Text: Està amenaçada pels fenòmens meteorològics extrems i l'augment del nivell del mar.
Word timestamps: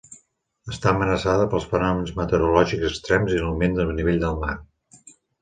Està 0.75 0.87
amenaçada 0.93 1.45
pels 1.51 1.67
fenòmens 1.73 2.15
meteorològics 2.21 2.89
extrems 2.91 3.37
i 3.37 3.39
l'augment 3.43 3.79
del 3.83 3.93
nivell 4.01 4.19
del 4.27 4.43
mar. 4.47 4.59